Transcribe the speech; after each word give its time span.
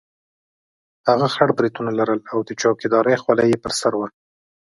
هغه 1.07 1.27
خړ 1.33 1.47
برېتونه 1.57 1.91
لرل 1.99 2.19
او 2.31 2.39
د 2.47 2.49
چوکیدارۍ 2.61 3.15
خولۍ 3.23 3.47
یې 3.51 3.61
پر 3.63 3.71
سر 3.79 3.93
وه. 3.99 4.07